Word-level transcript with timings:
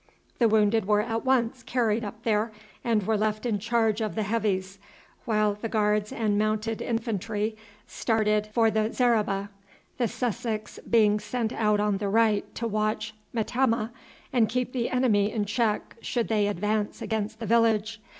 The 0.39 0.47
wounded 0.47 0.85
were 0.85 1.01
at 1.01 1.23
once 1.25 1.61
carried 1.61 2.03
up 2.03 2.23
there 2.23 2.51
and 2.83 3.05
were 3.05 3.19
left 3.19 3.45
in 3.45 3.59
charge 3.59 4.01
of 4.01 4.15
the 4.15 4.23
Heavies, 4.23 4.79
while 5.25 5.53
the 5.53 5.69
Guards 5.69 6.11
and 6.11 6.39
Mounted 6.39 6.81
Infantry 6.81 7.55
started 7.85 8.47
for 8.51 8.71
the 8.71 8.91
zareba, 8.91 9.49
the 9.99 10.07
Sussex 10.07 10.79
being 10.89 11.19
sent 11.19 11.53
out 11.53 11.79
on 11.79 11.97
the 11.97 12.09
right 12.09 12.45
to 12.55 12.67
watch 12.67 13.13
Metemmeh 13.31 13.91
and 14.33 14.49
keep 14.49 14.73
the 14.73 14.89
enemy 14.89 15.31
in 15.31 15.45
check 15.45 15.95
should 16.01 16.29
they 16.29 16.47
advance 16.47 17.03
against 17.03 17.39
the 17.39 17.45
village. 17.45 18.01